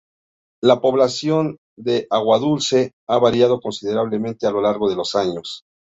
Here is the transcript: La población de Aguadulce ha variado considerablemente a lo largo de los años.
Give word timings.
La 0.63 0.81
población 0.81 1.57
de 1.77 2.07
Aguadulce 2.09 2.93
ha 3.07 3.19
variado 3.19 3.61
considerablemente 3.61 4.47
a 4.47 4.51
lo 4.51 4.59
largo 4.61 4.89
de 4.89 4.95
los 4.95 5.13
años. 5.15 5.61